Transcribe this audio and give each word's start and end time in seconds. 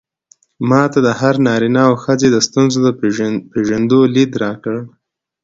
ما 0.69 0.81
ته 0.93 0.99
د 1.07 1.09
هر 1.19 1.35
نارينه 1.47 1.81
او 1.89 1.93
ښځې 2.03 2.27
د 2.31 2.37
ستونزو 2.47 2.79
د 2.83 2.87
پېژندو 3.53 3.99
ليد 4.15 4.31
راکړ. 4.43 4.77